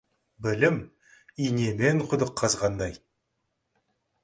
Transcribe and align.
Білім 0.45 0.79
инемен 1.49 2.03
құдық 2.15 2.33
қазғандай. 2.43 2.99